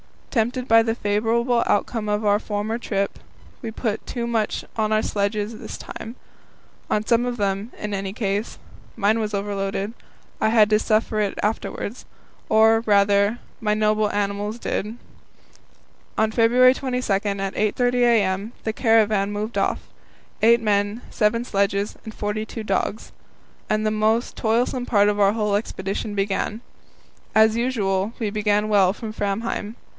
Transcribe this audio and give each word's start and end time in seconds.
Tempted 0.31 0.65
by 0.67 0.81
the 0.81 0.95
favourable 0.95 1.61
outcome 1.67 2.07
of 2.07 2.23
our 2.25 2.39
former 2.39 2.79
trip, 2.79 3.19
we 3.61 3.69
put 3.69 4.07
too 4.07 4.25
much 4.25 4.63
on 4.77 4.93
our 4.93 5.01
sledges 5.01 5.59
this 5.59 5.77
time 5.77 6.15
on 6.89 7.05
some 7.05 7.25
of 7.25 7.35
them, 7.35 7.71
in 7.77 7.93
any 7.93 8.13
case. 8.13 8.57
Mine 8.95 9.19
was 9.19 9.33
overloaded. 9.33 9.93
I 10.39 10.49
had 10.49 10.69
to 10.69 10.79
suffer 10.79 11.07
for 11.09 11.19
it 11.19 11.37
afterwards 11.43 12.05
or, 12.47 12.79
rather, 12.87 13.39
my 13.59 13.73
noble 13.73 14.09
animals 14.09 14.57
did. 14.57 14.97
On 16.17 16.31
February 16.31 16.73
22, 16.73 17.11
at 17.13 17.21
8.30 17.53 17.93
a.m., 17.97 18.53
the 18.63 18.73
caravan 18.73 19.31
moved 19.33 19.57
off 19.57 19.81
eight 20.41 20.61
men, 20.61 21.01
seven 21.11 21.43
sledges, 21.43 21.97
and 22.05 22.13
forty 22.13 22.45
two 22.45 22.63
dogs 22.63 23.11
and 23.69 23.85
the 23.85 23.91
most 23.91 24.37
toilsome 24.37 24.85
part 24.85 25.09
of 25.09 25.19
our 25.19 25.33
whole 25.33 25.55
expedition 25.55 26.15
began. 26.15 26.61
As 27.35 27.57
usual, 27.57 28.13
we 28.17 28.29
began 28.29 28.69
well 28.69 28.93
from 28.93 29.11
Framheim. 29.11 29.75